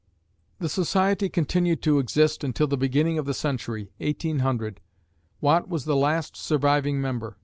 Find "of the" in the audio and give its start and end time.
3.19-3.35